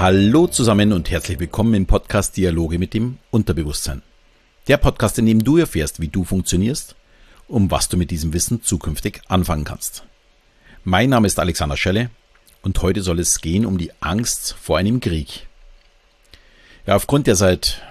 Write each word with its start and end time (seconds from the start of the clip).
Hallo 0.00 0.46
zusammen 0.46 0.94
und 0.94 1.10
herzlich 1.10 1.38
willkommen 1.40 1.74
im 1.74 1.84
Podcast 1.84 2.34
Dialoge 2.38 2.78
mit 2.78 2.94
dem 2.94 3.18
Unterbewusstsein. 3.30 4.00
Der 4.66 4.78
Podcast, 4.78 5.18
in 5.18 5.26
dem 5.26 5.44
du 5.44 5.58
erfährst, 5.58 6.00
wie 6.00 6.08
du 6.08 6.24
funktionierst, 6.24 6.96
um 7.48 7.70
was 7.70 7.90
du 7.90 7.98
mit 7.98 8.10
diesem 8.10 8.32
Wissen 8.32 8.62
zukünftig 8.62 9.20
anfangen 9.28 9.64
kannst. 9.64 10.04
Mein 10.84 11.10
Name 11.10 11.26
ist 11.26 11.38
Alexander 11.38 11.76
Schelle 11.76 12.08
und 12.62 12.80
heute 12.80 13.02
soll 13.02 13.20
es 13.20 13.42
gehen 13.42 13.66
um 13.66 13.76
die 13.76 13.92
Angst 14.00 14.56
vor 14.58 14.78
einem 14.78 15.00
Krieg. 15.00 15.46
Ja, 16.86 16.96
aufgrund 16.96 17.26
der 17.26 17.36
seit, 17.36 17.82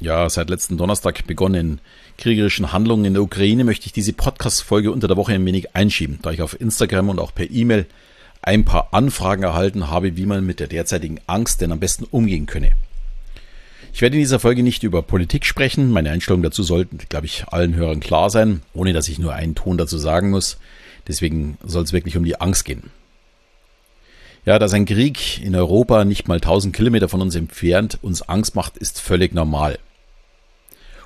ja, 0.00 0.28
seit 0.28 0.50
letzten 0.50 0.78
Donnerstag 0.78 1.28
begonnenen 1.28 1.80
kriegerischen 2.18 2.72
Handlungen 2.72 3.04
in 3.04 3.14
der 3.14 3.22
Ukraine 3.22 3.62
möchte 3.62 3.86
ich 3.86 3.92
diese 3.92 4.14
Podcast-Folge 4.14 4.90
unter 4.90 5.06
der 5.06 5.16
Woche 5.16 5.34
ein 5.34 5.46
wenig 5.46 5.76
einschieben, 5.76 6.18
da 6.22 6.32
ich 6.32 6.42
auf 6.42 6.60
Instagram 6.60 7.08
und 7.08 7.20
auch 7.20 7.32
per 7.32 7.48
E-Mail 7.48 7.86
ein 8.42 8.64
paar 8.64 8.88
Anfragen 8.92 9.44
erhalten 9.44 9.88
habe, 9.88 10.16
wie 10.16 10.26
man 10.26 10.44
mit 10.44 10.60
der 10.60 10.66
derzeitigen 10.66 11.20
Angst 11.26 11.60
denn 11.60 11.72
am 11.72 11.80
besten 11.80 12.04
umgehen 12.04 12.46
könne. 12.46 12.72
Ich 13.94 14.00
werde 14.00 14.16
in 14.16 14.22
dieser 14.22 14.40
Folge 14.40 14.62
nicht 14.62 14.82
über 14.82 15.02
Politik 15.02 15.44
sprechen. 15.44 15.90
Meine 15.90 16.10
Einstellung 16.10 16.42
dazu 16.42 16.62
sollten, 16.62 16.98
glaube 17.08 17.26
ich, 17.26 17.44
allen 17.48 17.74
Hörern 17.74 18.00
klar 18.00 18.30
sein, 18.30 18.62
ohne 18.74 18.92
dass 18.92 19.08
ich 19.08 19.18
nur 19.18 19.34
einen 19.34 19.54
Ton 19.54 19.78
dazu 19.78 19.98
sagen 19.98 20.30
muss. 20.30 20.58
Deswegen 21.08 21.58
soll 21.62 21.84
es 21.84 21.92
wirklich 21.92 22.16
um 22.16 22.24
die 22.24 22.40
Angst 22.40 22.64
gehen. 22.64 22.90
Ja, 24.44 24.58
dass 24.58 24.72
ein 24.72 24.86
Krieg 24.86 25.40
in 25.40 25.54
Europa 25.54 26.04
nicht 26.04 26.26
mal 26.26 26.36
1000 26.36 26.74
Kilometer 26.74 27.08
von 27.08 27.20
uns 27.20 27.36
entfernt 27.36 27.98
uns 28.02 28.22
Angst 28.22 28.56
macht, 28.56 28.76
ist 28.76 29.00
völlig 29.00 29.34
normal. 29.34 29.78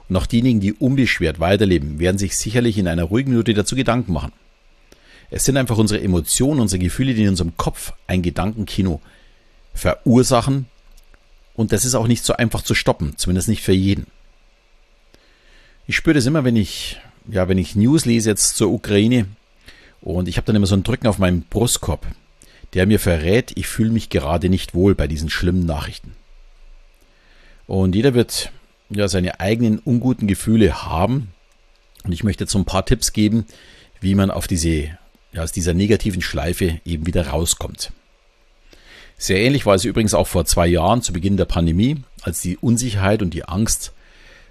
Und 0.08 0.16
auch 0.16 0.26
diejenigen, 0.26 0.60
die 0.60 0.72
unbeschwert 0.72 1.40
weiterleben, 1.40 1.98
werden 1.98 2.18
sich 2.18 2.36
sicherlich 2.36 2.78
in 2.78 2.88
einer 2.88 3.04
ruhigen 3.04 3.30
Minute 3.30 3.52
dazu 3.52 3.74
Gedanken 3.74 4.12
machen. 4.12 4.32
Es 5.30 5.44
sind 5.44 5.56
einfach 5.56 5.78
unsere 5.78 6.02
Emotionen, 6.02 6.60
unsere 6.60 6.78
Gefühle, 6.78 7.14
die 7.14 7.22
in 7.22 7.30
unserem 7.30 7.56
Kopf 7.56 7.92
ein 8.06 8.22
Gedankenkino 8.22 9.00
verursachen. 9.74 10.66
Und 11.54 11.72
das 11.72 11.84
ist 11.84 11.94
auch 11.94 12.06
nicht 12.06 12.24
so 12.24 12.34
einfach 12.34 12.62
zu 12.62 12.74
stoppen, 12.74 13.16
zumindest 13.16 13.48
nicht 13.48 13.62
für 13.62 13.72
jeden. 13.72 14.06
Ich 15.86 15.96
spüre 15.96 16.14
das 16.14 16.26
immer, 16.26 16.44
wenn 16.44 16.56
ich, 16.56 17.00
ja, 17.28 17.48
wenn 17.48 17.58
ich 17.58 17.76
News 17.76 18.04
lese 18.04 18.30
jetzt 18.30 18.56
zur 18.56 18.70
Ukraine 18.70 19.26
und 20.00 20.28
ich 20.28 20.36
habe 20.36 20.46
dann 20.46 20.56
immer 20.56 20.66
so 20.66 20.76
ein 20.76 20.82
Drücken 20.82 21.06
auf 21.06 21.18
meinem 21.18 21.42
Brustkorb, 21.42 22.06
der 22.74 22.86
mir 22.86 23.00
verrät, 23.00 23.52
ich 23.56 23.68
fühle 23.68 23.90
mich 23.90 24.10
gerade 24.10 24.48
nicht 24.48 24.74
wohl 24.74 24.94
bei 24.94 25.06
diesen 25.06 25.30
schlimmen 25.30 25.64
Nachrichten. 25.64 26.16
Und 27.66 27.94
jeder 27.94 28.14
wird 28.14 28.52
ja 28.90 29.08
seine 29.08 29.40
eigenen 29.40 29.78
unguten 29.78 30.28
Gefühle 30.28 30.84
haben. 30.84 31.28
Und 32.04 32.12
ich 32.12 32.22
möchte 32.22 32.44
jetzt 32.44 32.52
so 32.52 32.58
ein 32.58 32.64
paar 32.64 32.84
Tipps 32.84 33.12
geben, 33.12 33.46
wie 34.00 34.14
man 34.14 34.30
auf 34.30 34.46
diese 34.46 34.96
ja, 35.36 35.42
aus 35.42 35.52
dieser 35.52 35.74
negativen 35.74 36.22
Schleife 36.22 36.80
eben 36.84 37.06
wieder 37.06 37.28
rauskommt. 37.28 37.92
Sehr 39.18 39.38
ähnlich 39.38 39.64
war 39.64 39.74
es 39.74 39.84
übrigens 39.84 40.14
auch 40.14 40.26
vor 40.26 40.44
zwei 40.44 40.66
Jahren 40.66 41.02
zu 41.02 41.12
Beginn 41.12 41.36
der 41.36 41.44
Pandemie, 41.44 42.02
als 42.22 42.40
die 42.40 42.56
Unsicherheit 42.56 43.22
und 43.22 43.32
die 43.32 43.44
Angst 43.44 43.92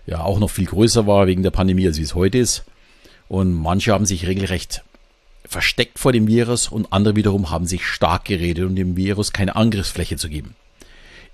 ja 0.08 0.22
auch 0.22 0.40
noch 0.40 0.50
viel 0.50 0.66
größer 0.66 1.08
war 1.08 1.28
wegen 1.28 1.44
der 1.44 1.52
Pandemie, 1.52 1.88
als 1.88 1.98
wie 1.98 2.04
es 2.04 2.16
heute 2.16 2.38
ist. 2.38 2.64
Und 3.28 3.54
manche 3.54 3.92
haben 3.92 4.06
sich 4.06 4.28
regelrecht 4.28 4.84
versteckt 5.48 6.00
vor 6.00 6.12
dem 6.12 6.28
Virus 6.28 6.68
und 6.68 6.92
andere 6.92 7.16
wiederum 7.16 7.52
haben 7.52 7.68
sich 7.68 7.86
stark 7.86 8.26
geredet, 8.26 8.66
um 8.66 8.76
dem 8.76 8.98
Virus 8.98 9.32
keine 9.32 9.56
Angriffsfläche 9.56 10.18
zu 10.18 10.30
geben. 10.30 10.56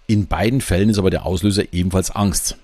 In 0.08 0.28
beiden 0.28 0.60
Fällen 0.60 0.90
ist 0.90 0.98
aber 0.98 1.10
der 1.10 1.26
Auslöser 1.26 1.72
ebenfalls 1.72 2.12
Angst. 2.12 2.58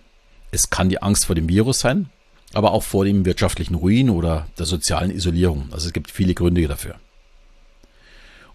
Es 0.52 0.70
kann 0.70 0.90
die 0.90 1.02
Angst 1.02 1.26
vor 1.26 1.36
dem 1.36 1.48
Virus 1.48 1.80
sein, 1.80 2.10
aber 2.54 2.72
auch 2.72 2.84
vor 2.84 3.06
dem 3.06 3.26
wirtschaftlichen 3.26 3.76
Ruin 3.76 4.10
oder 4.10 4.48
der 4.58 4.66
sozialen 4.66 5.12
Isolierung. 5.12 5.70
Also 5.72 5.88
es 5.88 5.94
gibt 5.94 6.12
viele 6.12 6.34
Gründe 6.34 6.68
dafür. 6.68 6.96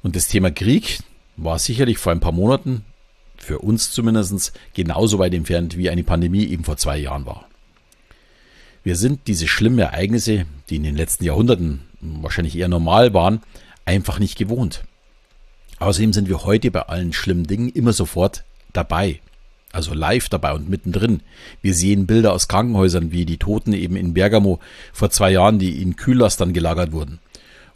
Und 0.03 0.17
das 0.17 0.29
Thema 0.29 0.51
Krieg 0.51 1.01
war 1.37 1.59
sicherlich 1.59 1.99
vor 1.99 2.13
ein 2.13 2.21
paar 2.21 2.33
Monaten, 2.33 2.85
für 3.37 3.59
uns 3.59 3.91
zumindest, 3.91 4.53
genauso 4.75 5.19
weit 5.19 5.35
entfernt 5.35 5.77
wie 5.77 5.91
eine 5.91 6.05
Pandemie 6.05 6.47
eben 6.47 6.65
vor 6.65 6.77
zwei 6.77 6.97
Jahren 6.99 7.27
war. 7.27 7.49
Wir 8.85 8.97
sind 8.97 9.27
diese 9.27 9.49
schlimmen 9.49 9.79
Ereignisse, 9.79 10.47
die 10.69 10.77
in 10.77 10.83
den 10.85 10.97
letzten 10.97 11.25
Jahrhunderten 11.25 11.81
wahrscheinlich 12.01 12.57
eher 12.57 12.69
normal 12.69 13.15
waren, 13.15 13.41
einfach 13.85 14.19
nicht 14.19 14.39
gewohnt. 14.39 14.85
Außerdem 15.79 16.13
sind 16.13 16.29
wir 16.29 16.45
heute 16.45 16.71
bei 16.71 16.83
allen 16.83 17.13
schlimmen 17.13 17.47
Dingen 17.47 17.69
immer 17.69 17.93
sofort 17.93 18.45
dabei 18.73 19.21
also 19.73 19.95
live 19.95 20.29
dabei 20.29 20.53
und 20.53 20.69
mittendrin. 20.69 21.21
Wir 21.61 21.75
sehen 21.75 22.07
Bilder 22.07 22.33
aus 22.33 22.49
Krankenhäusern, 22.49 23.13
wie 23.13 23.27
die 23.27 23.39
Toten 23.39 23.73
eben 23.73 23.97
in 23.97 24.15
Bergamo 24.15 24.61
vor 24.93 25.11
zwei 25.11 25.33
Jahren, 25.33 25.59
die 25.59 25.83
in 25.83 25.97
Kühllastern 25.97 26.53
gelagert 26.53 26.93
wurden. 26.93 27.19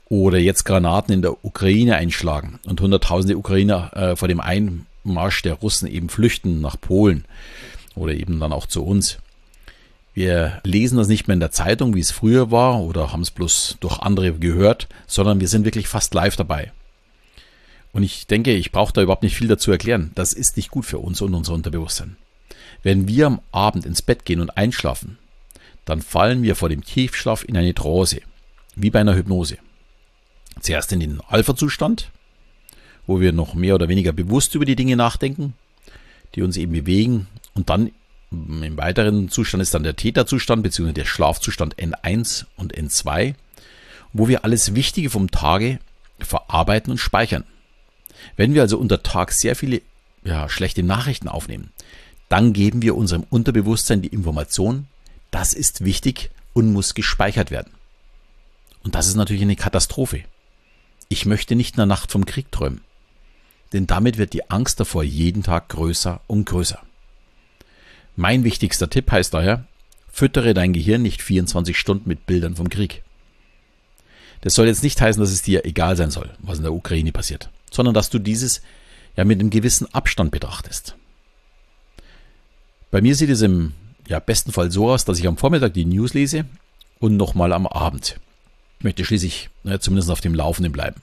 Oder 0.09 0.39
jetzt 0.39 0.65
Granaten 0.65 1.12
in 1.12 1.23
der 1.23 1.45
Ukraine 1.45 1.97
einschlagen 1.97 2.61
und 2.67 2.81
hunderttausende 2.81 3.37
Ukrainer 3.37 3.91
äh, 3.97 4.17
vor 4.17 4.29
dem 4.29 4.41
Einmarsch 4.41 5.43
der 5.43 5.55
Russen 5.55 5.89
eben 5.89 6.09
flüchten 6.09 6.61
nach 6.61 6.81
Polen 6.81 7.25
oder 7.97 8.15
eben 8.15 8.39
dann 8.39 8.53
auch 8.53 8.67
zu 8.67 8.85
uns. 8.85 9.19
Wir 10.15 10.61
lesen 10.65 10.97
das 10.97 11.09
nicht 11.09 11.29
mehr 11.29 11.35
in 11.35 11.41
der 11.41 11.51
Zeitung, 11.51 11.95
wie 11.95 12.01
es 12.01 12.11
früher 12.11 12.51
war, 12.51 12.81
oder 12.81 13.12
haben 13.12 13.21
es 13.21 13.31
bloß 13.31 13.77
durch 13.81 13.99
andere 13.99 14.33
gehört, 14.33 14.89
sondern 15.06 15.41
wir 15.41 15.49
sind 15.49 15.67
wirklich 15.67 15.89
fast 15.89 16.15
live 16.15 16.37
dabei. 16.37 16.73
Und 17.97 18.03
ich 18.03 18.27
denke, 18.27 18.53
ich 18.53 18.73
brauche 18.73 18.93
da 18.93 19.01
überhaupt 19.01 19.23
nicht 19.23 19.39
viel 19.39 19.49
dazu 19.49 19.71
erklären. 19.71 20.11
Das 20.15 20.34
ist 20.34 20.59
nicht 20.59 20.71
gut 20.71 20.84
für 20.84 20.99
uns 20.99 21.23
und 21.23 21.33
unser 21.33 21.55
Unterbewusstsein. 21.55 22.19
Wenn 22.83 23.09
wir 23.09 23.27
am 23.27 23.41
Abend 23.53 23.87
ins 23.87 24.03
Bett 24.03 24.27
gehen 24.27 24.41
und 24.41 24.51
einschlafen, 24.51 25.17
dann 25.87 26.03
fallen 26.03 26.43
wir 26.43 26.56
vor 26.56 26.69
dem 26.69 26.85
Tiefschlaf 26.85 27.43
in 27.43 27.56
eine 27.56 27.73
Trance, 27.73 28.21
wie 28.75 28.91
bei 28.91 29.01
einer 29.01 29.15
Hypnose. 29.15 29.56
Zuerst 30.61 30.93
in 30.93 31.01
den 31.01 31.23
Alpha-Zustand, 31.27 32.11
wo 33.06 33.19
wir 33.21 33.33
noch 33.33 33.55
mehr 33.55 33.75
oder 33.75 33.89
weniger 33.89 34.12
bewusst 34.12 34.55
über 34.55 34.67
die 34.67 34.77
Dinge 34.77 34.97
nachdenken, 34.97 35.55
die 36.35 36.43
uns 36.43 36.59
eben 36.59 36.73
bewegen. 36.73 37.29
Und 37.55 37.71
dann 37.71 37.93
im 38.31 38.77
weiteren 38.77 39.31
Zustand 39.31 39.62
ist 39.62 39.73
dann 39.73 39.85
der 39.85 39.97
Theta-Zustand 39.97 40.62
bzw. 40.62 40.93
der 40.93 41.06
Schlafzustand 41.06 41.77
N1 41.77 42.45
und 42.56 42.77
N2, 42.77 43.37
wo 44.12 44.29
wir 44.29 44.45
alles 44.45 44.75
Wichtige 44.75 45.09
vom 45.09 45.31
Tage 45.31 45.79
verarbeiten 46.19 46.91
und 46.91 46.99
speichern. 46.99 47.45
Wenn 48.37 48.54
wir 48.54 48.62
also 48.62 48.78
unter 48.78 49.03
Tag 49.03 49.32
sehr 49.32 49.56
viele 49.56 49.82
ja, 50.25 50.49
schlechte 50.49 50.82
Nachrichten 50.82 51.28
aufnehmen, 51.28 51.71
dann 52.28 52.53
geben 52.53 52.82
wir 52.82 52.97
unserem 52.97 53.25
Unterbewusstsein 53.31 54.03
die 54.03 54.09
Information, 54.09 54.87
das 55.31 55.54
ist 55.54 55.84
wichtig 55.84 56.31
und 56.53 56.72
muss 56.72 56.94
gespeichert 56.94 57.50
werden. 57.50 57.72
Und 58.82 58.94
das 58.94 59.06
ist 59.06 59.16
natürlich 59.16 59.43
eine 59.43 59.56
Katastrophe. 59.56 60.22
Ich 61.09 61.26
möchte 61.26 61.55
nicht 61.55 61.75
in 61.75 61.78
der 61.78 61.87
Nacht 61.87 62.10
vom 62.10 62.26
Krieg 62.26 62.50
träumen, 62.50 62.81
denn 63.72 63.87
damit 63.87 64.19
wird 64.19 64.32
die 64.32 64.50
Angst 64.50 64.81
davor 64.81 65.05
jeden 65.05 65.43
Tag 65.43 65.69
größer 65.69 66.21
und 66.26 66.47
größer. 66.47 66.81
Mein 68.16 68.44
wichtigster 68.44 68.91
Tipp 68.91 69.10
heißt 69.10 69.34
daher, 69.34 69.66
füttere 70.10 70.55
dein 70.55 70.72
Gehirn 70.72 71.03
nicht 71.03 71.22
24 71.22 71.76
Stunden 71.78 72.09
mit 72.09 72.26
Bildern 72.26 72.56
vom 72.56 72.69
Krieg. 72.69 73.03
Das 74.41 74.55
soll 74.55 74.66
jetzt 74.66 74.82
nicht 74.82 75.00
heißen, 75.00 75.21
dass 75.21 75.31
es 75.31 75.43
dir 75.43 75.65
egal 75.65 75.97
sein 75.97 76.10
soll, 76.10 76.31
was 76.38 76.59
in 76.59 76.65
der 76.65 76.72
Ukraine 76.72 77.12
passiert 77.12 77.50
sondern 77.76 77.94
dass 77.94 78.10
du 78.10 78.19
dieses 78.19 78.62
ja 79.16 79.25
mit 79.25 79.41
einem 79.41 79.50
gewissen 79.50 79.92
Abstand 79.94 80.31
betrachtest. 80.32 80.97
Bei 82.91 83.00
mir 83.00 83.14
sieht 83.14 83.31
es 83.31 83.42
im 83.42 83.72
ja, 84.09 84.19
besten 84.19 84.53
Fall 84.53 84.70
so 84.70 84.91
aus, 84.91 85.04
dass 85.04 85.19
ich 85.19 85.26
am 85.26 85.37
Vormittag 85.37 85.75
die 85.75 85.84
News 85.84 86.14
lese 86.14 86.44
und 86.98 87.16
nochmal 87.16 87.53
am 87.53 87.66
Abend. 87.66 88.19
Ich 88.78 88.84
möchte 88.84 89.04
schließlich 89.04 89.50
ja, 89.64 89.81
zumindest 89.81 90.10
auf 90.10 90.20
dem 90.20 90.34
Laufenden 90.34 90.72
bleiben. 90.72 91.00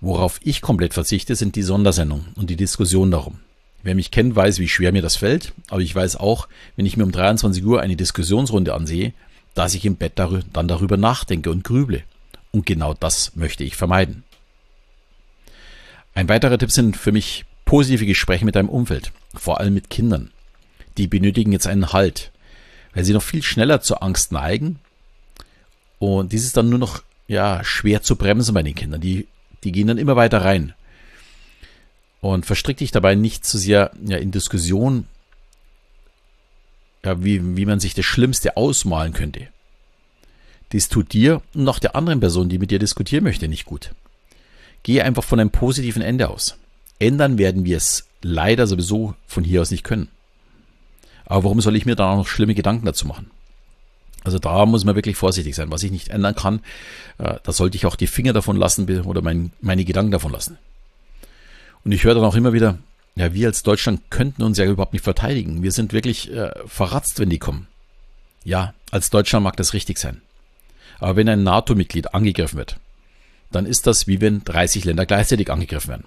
Worauf 0.00 0.40
ich 0.42 0.60
komplett 0.60 0.94
verzichte, 0.94 1.36
sind 1.36 1.56
die 1.56 1.62
Sondersendungen 1.62 2.28
und 2.34 2.50
die 2.50 2.56
Diskussion 2.56 3.10
darum. 3.10 3.38
Wer 3.82 3.94
mich 3.94 4.10
kennt, 4.10 4.36
weiß, 4.36 4.58
wie 4.58 4.68
schwer 4.68 4.92
mir 4.92 5.02
das 5.02 5.16
fällt, 5.16 5.52
aber 5.68 5.80
ich 5.80 5.94
weiß 5.94 6.16
auch, 6.16 6.48
wenn 6.76 6.86
ich 6.86 6.96
mir 6.96 7.04
um 7.04 7.12
23 7.12 7.64
Uhr 7.64 7.80
eine 7.80 7.96
Diskussionsrunde 7.96 8.74
ansehe, 8.74 9.12
dass 9.54 9.74
ich 9.74 9.84
im 9.84 9.96
Bett 9.96 10.12
dann 10.18 10.68
darüber 10.68 10.96
nachdenke 10.96 11.50
und 11.50 11.64
grüble. 11.64 12.04
Und 12.52 12.66
genau 12.66 12.94
das 12.94 13.34
möchte 13.34 13.64
ich 13.64 13.76
vermeiden. 13.76 14.24
Ein 16.14 16.28
weiterer 16.28 16.58
Tipp 16.58 16.70
sind 16.70 16.96
für 16.96 17.12
mich 17.12 17.44
positive 17.64 18.06
Gespräche 18.06 18.44
mit 18.44 18.54
deinem 18.54 18.68
Umfeld, 18.68 19.12
vor 19.34 19.60
allem 19.60 19.74
mit 19.74 19.90
Kindern. 19.90 20.30
Die 20.98 21.06
benötigen 21.06 21.52
jetzt 21.52 21.66
einen 21.66 21.92
Halt, 21.92 22.32
weil 22.94 23.04
sie 23.04 23.14
noch 23.14 23.22
viel 23.22 23.42
schneller 23.42 23.80
zur 23.80 24.02
Angst 24.02 24.32
neigen. 24.32 24.78
Und 25.98 26.32
dies 26.32 26.44
ist 26.44 26.56
dann 26.56 26.68
nur 26.68 26.78
noch 26.78 27.02
ja, 27.28 27.64
schwer 27.64 28.02
zu 28.02 28.16
bremsen 28.16 28.54
bei 28.54 28.62
den 28.62 28.74
Kindern. 28.74 29.00
Die, 29.00 29.26
die 29.64 29.72
gehen 29.72 29.86
dann 29.86 29.98
immer 29.98 30.16
weiter 30.16 30.44
rein. 30.44 30.74
Und 32.20 32.44
verstrick 32.44 32.76
dich 32.76 32.90
dabei 32.90 33.14
nicht 33.14 33.46
zu 33.46 33.56
sehr 33.56 33.90
ja, 34.04 34.18
in 34.18 34.30
Diskussion, 34.30 35.06
ja, 37.04 37.24
wie, 37.24 37.56
wie 37.56 37.66
man 37.66 37.80
sich 37.80 37.94
das 37.94 38.04
Schlimmste 38.04 38.56
ausmalen 38.56 39.12
könnte. 39.12 39.48
Dies 40.72 40.88
tut 40.88 41.12
dir 41.12 41.42
und 41.54 41.68
auch 41.68 41.78
der 41.78 41.96
anderen 41.96 42.20
Person, 42.20 42.48
die 42.48 42.58
mit 42.58 42.70
dir 42.70 42.78
diskutieren 42.78 43.24
möchte, 43.24 43.48
nicht 43.48 43.64
gut. 43.64 43.92
Gehe 44.82 45.04
einfach 45.04 45.24
von 45.24 45.40
einem 45.40 45.50
positiven 45.50 46.02
Ende 46.02 46.28
aus. 46.28 46.56
Ändern 46.98 47.38
werden 47.38 47.64
wir 47.64 47.76
es 47.76 48.06
leider 48.22 48.66
sowieso 48.66 49.14
von 49.26 49.44
hier 49.44 49.60
aus 49.60 49.70
nicht 49.70 49.84
können. 49.84 50.08
Aber 51.24 51.44
warum 51.44 51.60
soll 51.60 51.76
ich 51.76 51.86
mir 51.86 51.98
auch 51.98 52.16
noch 52.16 52.26
schlimme 52.26 52.54
Gedanken 52.54 52.86
dazu 52.86 53.06
machen? 53.06 53.30
Also 54.24 54.38
da 54.38 54.66
muss 54.66 54.84
man 54.84 54.94
wirklich 54.94 55.16
vorsichtig 55.16 55.54
sein. 55.54 55.70
Was 55.70 55.82
ich 55.82 55.90
nicht 55.90 56.10
ändern 56.10 56.34
kann, 56.34 56.60
äh, 57.18 57.34
da 57.42 57.52
sollte 57.52 57.76
ich 57.76 57.86
auch 57.86 57.96
die 57.96 58.06
Finger 58.06 58.32
davon 58.32 58.56
lassen 58.56 58.88
oder 59.04 59.22
mein, 59.22 59.52
meine 59.60 59.84
Gedanken 59.84 60.12
davon 60.12 60.32
lassen. 60.32 60.58
Und 61.84 61.92
ich 61.92 62.04
höre 62.04 62.14
dann 62.14 62.24
auch 62.24 62.36
immer 62.36 62.52
wieder, 62.52 62.78
ja, 63.16 63.34
wir 63.34 63.48
als 63.48 63.62
Deutschland 63.62 64.10
könnten 64.10 64.42
uns 64.42 64.58
ja 64.58 64.64
überhaupt 64.64 64.92
nicht 64.92 65.02
verteidigen. 65.02 65.62
Wir 65.62 65.72
sind 65.72 65.92
wirklich 65.92 66.32
äh, 66.32 66.50
verratzt, 66.66 67.18
wenn 67.18 67.30
die 67.30 67.38
kommen. 67.38 67.66
Ja, 68.44 68.74
als 68.90 69.10
Deutschland 69.10 69.44
mag 69.44 69.56
das 69.56 69.74
richtig 69.74 69.98
sein. 69.98 70.22
Aber 70.98 71.16
wenn 71.16 71.28
ein 71.28 71.42
NATO-Mitglied 71.42 72.14
angegriffen 72.14 72.58
wird, 72.58 72.78
dann 73.54 73.66
ist 73.66 73.86
das 73.86 74.06
wie 74.06 74.20
wenn 74.20 74.44
30 74.44 74.84
Länder 74.84 75.06
gleichzeitig 75.06 75.50
angegriffen 75.50 75.90
werden. 75.90 76.04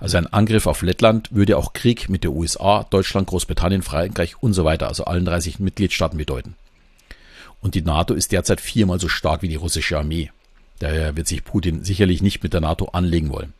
Also 0.00 0.18
ein 0.18 0.26
Angriff 0.26 0.66
auf 0.66 0.82
Lettland 0.82 1.28
würde 1.32 1.56
auch 1.56 1.74
Krieg 1.74 2.08
mit 2.08 2.24
der 2.24 2.32
USA, 2.32 2.84
Deutschland, 2.90 3.28
Großbritannien, 3.28 3.82
Frankreich 3.82 4.42
und 4.42 4.52
so 4.52 4.64
weiter, 4.64 4.88
also 4.88 5.04
allen 5.04 5.24
30 5.24 5.60
Mitgliedstaaten 5.60 6.18
bedeuten. 6.18 6.56
Und 7.60 7.76
die 7.76 7.82
NATO 7.82 8.14
ist 8.14 8.32
derzeit 8.32 8.60
viermal 8.60 8.98
so 8.98 9.08
stark 9.08 9.42
wie 9.42 9.48
die 9.48 9.54
russische 9.54 9.96
Armee. 9.96 10.32
Daher 10.80 11.16
wird 11.16 11.28
sich 11.28 11.44
Putin 11.44 11.84
sicherlich 11.84 12.20
nicht 12.20 12.42
mit 12.42 12.52
der 12.52 12.60
NATO 12.60 12.86
anlegen 12.86 13.30
wollen. 13.30 13.52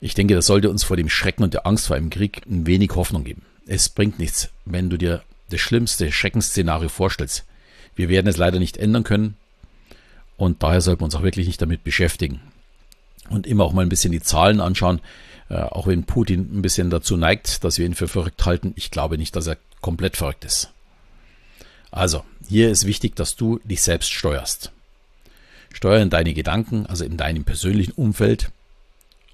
Ich 0.00 0.14
denke, 0.14 0.34
das 0.34 0.46
sollte 0.46 0.70
uns 0.70 0.84
vor 0.84 0.96
dem 0.96 1.10
Schrecken 1.10 1.42
und 1.42 1.52
der 1.52 1.66
Angst 1.66 1.88
vor 1.88 1.96
einem 1.96 2.08
Krieg 2.08 2.40
ein 2.46 2.66
wenig 2.66 2.92
Hoffnung 2.94 3.24
geben. 3.24 3.42
Es 3.66 3.90
bringt 3.90 4.18
nichts, 4.18 4.48
wenn 4.64 4.88
du 4.88 4.96
dir 4.96 5.22
das 5.50 5.60
schlimmste 5.60 6.10
Schreckensszenario 6.10 6.88
vorstellst. 6.88 7.44
Wir 7.94 8.08
werden 8.08 8.28
es 8.28 8.38
leider 8.38 8.58
nicht 8.58 8.78
ändern 8.78 9.04
können 9.04 9.36
und 10.38 10.62
daher 10.62 10.80
sollten 10.80 11.02
wir 11.02 11.04
uns 11.04 11.16
auch 11.16 11.22
wirklich 11.22 11.48
nicht 11.48 11.60
damit 11.60 11.84
beschäftigen. 11.84 12.40
Und 13.28 13.46
immer 13.46 13.64
auch 13.64 13.72
mal 13.72 13.82
ein 13.82 13.90
bisschen 13.90 14.12
die 14.12 14.22
Zahlen 14.22 14.60
anschauen, 14.60 15.00
äh, 15.50 15.56
auch 15.56 15.86
wenn 15.86 16.04
Putin 16.04 16.48
ein 16.54 16.62
bisschen 16.62 16.88
dazu 16.88 17.18
neigt, 17.18 17.64
dass 17.64 17.76
wir 17.76 17.84
ihn 17.84 17.94
für 17.94 18.08
verrückt 18.08 18.46
halten. 18.46 18.72
Ich 18.76 18.90
glaube 18.90 19.18
nicht, 19.18 19.36
dass 19.36 19.48
er 19.48 19.58
komplett 19.82 20.16
verrückt 20.16 20.44
ist. 20.44 20.70
Also, 21.90 22.24
hier 22.48 22.70
ist 22.70 22.86
wichtig, 22.86 23.16
dass 23.16 23.36
du 23.36 23.58
dich 23.64 23.82
selbst 23.82 24.12
steuerst. 24.12 24.72
Steuere 25.72 26.02
in 26.02 26.10
deine 26.10 26.32
Gedanken, 26.32 26.86
also 26.86 27.04
in 27.04 27.16
deinem 27.16 27.44
persönlichen 27.44 27.92
Umfeld, 27.92 28.50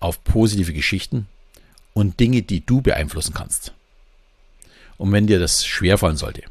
auf 0.00 0.24
positive 0.24 0.72
Geschichten 0.72 1.28
und 1.92 2.18
Dinge, 2.18 2.42
die 2.42 2.64
du 2.64 2.80
beeinflussen 2.80 3.34
kannst. 3.34 3.72
Und 4.96 5.12
wenn 5.12 5.26
dir 5.26 5.38
das 5.38 5.66
schwerfallen 5.66 6.16
sollte, 6.16 6.44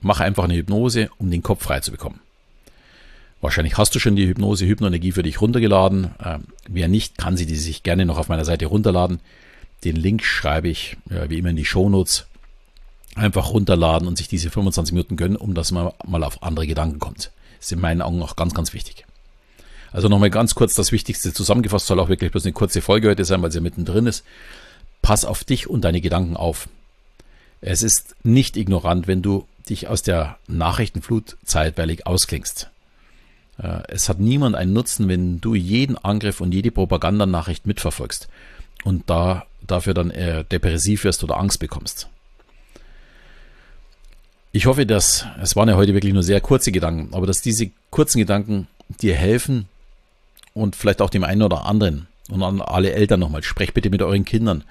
mach 0.00 0.20
einfach 0.20 0.44
eine 0.44 0.54
Hypnose, 0.54 1.10
um 1.18 1.30
den 1.30 1.42
Kopf 1.42 1.64
frei 1.64 1.80
zu 1.80 1.90
bekommen. 1.90 2.20
Wahrscheinlich 3.44 3.76
hast 3.76 3.94
du 3.94 3.98
schon 3.98 4.16
die 4.16 4.26
Hypnose 4.26 4.64
Hypnoenergie 4.64 5.12
für 5.12 5.22
dich 5.22 5.42
runtergeladen. 5.42 6.14
Ähm, 6.24 6.44
wer 6.66 6.88
nicht, 6.88 7.18
kann 7.18 7.36
sie 7.36 7.44
die 7.44 7.56
sich 7.56 7.82
gerne 7.82 8.06
noch 8.06 8.16
auf 8.16 8.30
meiner 8.30 8.46
Seite 8.46 8.64
runterladen. 8.64 9.20
Den 9.84 9.96
Link 9.96 10.24
schreibe 10.24 10.68
ich 10.68 10.96
äh, 11.10 11.28
wie 11.28 11.36
immer 11.40 11.50
in 11.50 11.56
die 11.56 11.66
Shownotes 11.66 12.24
einfach 13.16 13.50
runterladen 13.50 14.08
und 14.08 14.16
sich 14.16 14.28
diese 14.28 14.48
25 14.48 14.94
Minuten 14.94 15.16
gönnen, 15.16 15.36
um 15.36 15.52
dass 15.52 15.72
man 15.72 15.90
mal 16.06 16.24
auf 16.24 16.42
andere 16.42 16.66
Gedanken 16.66 17.00
kommt. 17.00 17.32
Das 17.58 17.66
ist 17.66 17.72
in 17.72 17.82
meinen 17.82 18.00
Augen 18.00 18.22
auch 18.22 18.34
ganz, 18.34 18.54
ganz 18.54 18.72
wichtig. 18.72 19.04
Also 19.92 20.08
nochmal 20.08 20.30
ganz 20.30 20.54
kurz 20.54 20.72
das 20.72 20.90
Wichtigste 20.90 21.34
zusammengefasst, 21.34 21.86
soll 21.86 22.00
auch 22.00 22.08
wirklich 22.08 22.32
bloß 22.32 22.46
eine 22.46 22.54
kurze 22.54 22.80
Folge 22.80 23.10
heute 23.10 23.26
sein, 23.26 23.42
weil 23.42 23.52
sie 23.52 23.58
ja 23.58 23.62
mittendrin 23.62 24.06
ist. 24.06 24.24
Pass 25.02 25.26
auf 25.26 25.44
dich 25.44 25.68
und 25.68 25.82
deine 25.82 26.00
Gedanken 26.00 26.38
auf. 26.38 26.66
Es 27.60 27.82
ist 27.82 28.16
nicht 28.22 28.56
ignorant, 28.56 29.06
wenn 29.06 29.20
du 29.20 29.46
dich 29.68 29.86
aus 29.86 30.02
der 30.02 30.38
Nachrichtenflut 30.48 31.36
zeitweilig 31.44 32.06
ausklingst. 32.06 32.70
Äh, 33.62 33.82
es 33.88 34.08
hat 34.08 34.20
niemand 34.20 34.56
einen 34.56 34.72
Nutzen, 34.72 35.08
wenn 35.08 35.40
du 35.40 35.54
jeden 35.54 35.96
Angriff 35.98 36.40
und 36.40 36.52
jede 36.52 36.70
Propagandanachricht 36.70 37.66
mitverfolgst 37.66 38.28
und 38.84 39.08
da 39.08 39.46
dafür 39.66 39.94
dann 39.94 40.10
äh, 40.10 40.44
depressiv 40.44 41.04
wirst 41.04 41.24
oder 41.24 41.38
Angst 41.38 41.58
bekommst. 41.58 42.08
Ich 44.52 44.66
hoffe, 44.66 44.86
dass, 44.86 45.26
es 45.42 45.56
waren 45.56 45.68
ja 45.68 45.76
heute 45.76 45.94
wirklich 45.94 46.14
nur 46.14 46.22
sehr 46.22 46.40
kurze 46.40 46.70
Gedanken, 46.70 47.12
aber 47.12 47.26
dass 47.26 47.40
diese 47.42 47.70
kurzen 47.90 48.18
Gedanken 48.18 48.68
dir 49.00 49.14
helfen 49.14 49.66
und 50.52 50.76
vielleicht 50.76 51.02
auch 51.02 51.10
dem 51.10 51.24
einen 51.24 51.42
oder 51.42 51.66
anderen 51.66 52.06
und 52.28 52.42
an 52.42 52.60
alle 52.60 52.92
Eltern 52.92 53.20
nochmal, 53.20 53.42
sprecht 53.42 53.74
bitte 53.74 53.90
mit 53.90 54.02
euren 54.02 54.24
Kindern, 54.24 54.62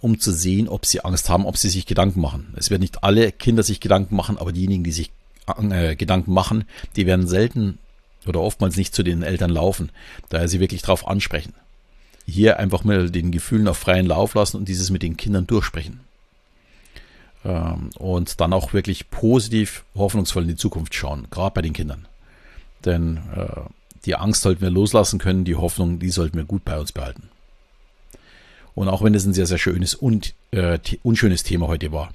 um 0.00 0.18
zu 0.18 0.32
sehen, 0.32 0.68
ob 0.68 0.86
sie 0.86 1.04
Angst 1.04 1.28
haben, 1.28 1.44
ob 1.44 1.58
sie 1.58 1.68
sich 1.68 1.84
Gedanken 1.86 2.20
machen. 2.20 2.54
Es 2.56 2.70
werden 2.70 2.80
nicht 2.80 3.04
alle 3.04 3.30
Kinder 3.30 3.62
sich 3.62 3.80
Gedanken 3.80 4.16
machen, 4.16 4.38
aber 4.38 4.52
diejenigen, 4.52 4.84
die 4.84 4.92
sich 4.92 5.10
äh, 5.70 5.96
Gedanken 5.96 6.32
machen, 6.32 6.64
die 6.96 7.06
werden 7.06 7.28
selten 7.28 7.78
oder 8.26 8.40
oftmals 8.40 8.76
nicht 8.76 8.94
zu 8.94 9.02
den 9.02 9.22
Eltern 9.22 9.50
laufen, 9.50 9.90
daher 10.28 10.48
sie 10.48 10.60
wirklich 10.60 10.82
darauf 10.82 11.06
ansprechen. 11.06 11.54
Hier 12.26 12.58
einfach 12.58 12.84
mal 12.84 13.10
den 13.10 13.30
Gefühlen 13.32 13.68
auf 13.68 13.78
freien 13.78 14.06
Lauf 14.06 14.34
lassen 14.34 14.56
und 14.56 14.68
dieses 14.68 14.90
mit 14.90 15.02
den 15.02 15.16
Kindern 15.16 15.46
durchsprechen. 15.46 16.00
Ähm, 17.44 17.90
und 17.98 18.40
dann 18.40 18.52
auch 18.52 18.72
wirklich 18.72 19.10
positiv, 19.10 19.84
hoffnungsvoll 19.94 20.42
in 20.42 20.50
die 20.50 20.56
Zukunft 20.56 20.94
schauen, 20.94 21.26
gerade 21.30 21.54
bei 21.54 21.62
den 21.62 21.72
Kindern. 21.72 22.06
Denn 22.84 23.18
äh, 23.34 23.60
die 24.04 24.16
Angst 24.16 24.42
sollten 24.42 24.60
wir 24.60 24.70
loslassen 24.70 25.18
können, 25.18 25.44
die 25.44 25.56
Hoffnung, 25.56 25.98
die 25.98 26.10
sollten 26.10 26.36
wir 26.36 26.44
gut 26.44 26.64
bei 26.64 26.78
uns 26.78 26.92
behalten. 26.92 27.28
Und 28.74 28.88
auch 28.88 29.02
wenn 29.02 29.14
es 29.14 29.24
ein 29.26 29.34
sehr, 29.34 29.46
sehr 29.46 29.58
schönes 29.58 29.94
und 29.94 30.34
äh, 30.52 30.78
unschönes 31.02 31.42
Thema 31.42 31.66
heute 31.66 31.92
war, 31.92 32.12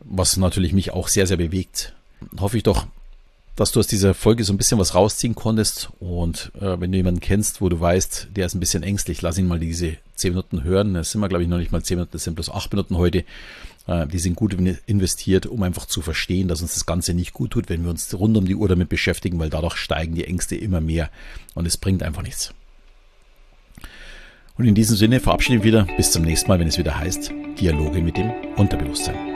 was 0.00 0.36
natürlich 0.36 0.72
mich 0.72 0.92
auch 0.92 1.08
sehr, 1.08 1.26
sehr 1.26 1.36
bewegt, 1.36 1.94
hoffe 2.38 2.56
ich 2.56 2.62
doch, 2.62 2.86
dass 3.56 3.72
du 3.72 3.80
aus 3.80 3.86
dieser 3.86 4.14
Folge 4.14 4.44
so 4.44 4.52
ein 4.52 4.56
bisschen 4.56 4.78
was 4.78 4.94
rausziehen 4.94 5.34
konntest. 5.34 5.90
Und 6.00 6.52
äh, 6.60 6.80
wenn 6.80 6.92
du 6.92 6.96
jemanden 6.96 7.20
kennst, 7.20 7.60
wo 7.60 7.68
du 7.68 7.78
weißt, 7.78 8.28
der 8.34 8.46
ist 8.46 8.54
ein 8.54 8.60
bisschen 8.60 8.82
ängstlich, 8.82 9.22
lass 9.22 9.38
ihn 9.38 9.46
mal 9.46 9.58
diese 9.58 9.96
10 10.16 10.32
Minuten 10.32 10.64
hören. 10.64 10.94
Das 10.94 11.10
sind 11.10 11.20
wir, 11.20 11.28
glaube 11.28 11.42
ich, 11.42 11.48
noch 11.48 11.58
nicht 11.58 11.72
mal 11.72 11.82
10 11.82 11.96
Minuten, 11.96 12.12
das 12.12 12.24
sind 12.24 12.34
bloß 12.34 12.50
8 12.50 12.72
Minuten 12.72 12.96
heute. 12.96 13.24
Äh, 13.86 14.06
die 14.06 14.18
sind 14.18 14.36
gut 14.36 14.54
investiert, 14.86 15.46
um 15.46 15.62
einfach 15.62 15.86
zu 15.86 16.02
verstehen, 16.02 16.48
dass 16.48 16.62
uns 16.62 16.74
das 16.74 16.86
Ganze 16.86 17.14
nicht 17.14 17.32
gut 17.32 17.50
tut, 17.50 17.68
wenn 17.68 17.82
wir 17.82 17.90
uns 17.90 18.12
rund 18.14 18.36
um 18.36 18.46
die 18.46 18.54
Uhr 18.54 18.68
damit 18.68 18.88
beschäftigen, 18.88 19.38
weil 19.38 19.50
dadurch 19.50 19.76
steigen 19.76 20.14
die 20.14 20.24
Ängste 20.24 20.56
immer 20.56 20.80
mehr 20.80 21.10
und 21.54 21.66
es 21.66 21.76
bringt 21.76 22.02
einfach 22.02 22.22
nichts. 22.22 22.54
Und 24.56 24.66
in 24.66 24.74
diesem 24.74 24.96
Sinne 24.96 25.20
verabschiede 25.20 25.58
ich 25.58 25.64
wieder 25.64 25.86
bis 25.96 26.12
zum 26.12 26.22
nächsten 26.22 26.48
Mal, 26.48 26.58
wenn 26.60 26.68
es 26.68 26.78
wieder 26.78 26.98
heißt 26.98 27.32
Dialoge 27.58 28.02
mit 28.02 28.16
dem 28.16 28.30
Unterbewusstsein. 28.56 29.29